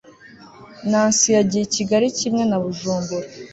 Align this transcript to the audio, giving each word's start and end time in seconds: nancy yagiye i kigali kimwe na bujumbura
nancy 0.89 1.27
yagiye 1.37 1.63
i 1.65 1.71
kigali 1.75 2.07
kimwe 2.19 2.43
na 2.49 2.57
bujumbura 2.63 3.27